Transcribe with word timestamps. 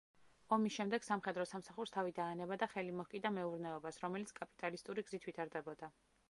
ომის 0.55 0.75
შემდეგ 0.77 1.03
სამხედრო 1.07 1.43
სამსახურს 1.51 1.93
თავი 1.97 2.15
დაანება 2.19 2.57
და 2.63 2.69
ხელი 2.71 2.95
მოჰკიდა 3.03 3.33
მეურნეობას, 3.37 4.01
რომელიც 4.07 4.35
კაპიტალისტური 4.41 5.05
გზით 5.11 5.31
ვითარდებოდა. 5.31 5.93